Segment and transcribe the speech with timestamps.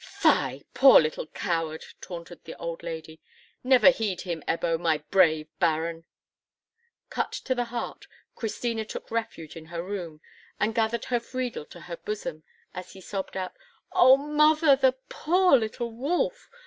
[0.03, 3.21] "Fie, poor little coward!" taunted the old lady;
[3.63, 6.05] "never heed him, Ebbo, my brave Baron!"
[7.11, 10.19] Cut to the heart, Christina took refuge in her room,
[10.59, 12.41] and gathered her Friedel to her bosom,
[12.73, 13.53] as he sobbed out,
[13.91, 16.49] "Oh, mother, the poor little wolf!